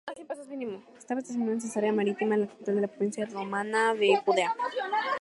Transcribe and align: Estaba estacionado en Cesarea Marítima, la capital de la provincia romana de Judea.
Estaba 0.97 1.19
estacionado 1.19 1.51
en 1.53 1.61
Cesarea 1.61 1.93
Marítima, 1.93 2.35
la 2.35 2.47
capital 2.47 2.73
de 2.73 2.81
la 2.81 2.87
provincia 2.87 3.23
romana 3.27 3.93
de 3.93 4.19
Judea. 4.25 4.55